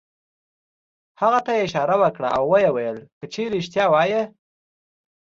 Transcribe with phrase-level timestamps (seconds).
[1.21, 4.21] هغه ته یې اشاره وکړه او ویې ویل: که چېرې رېښتیا وایې.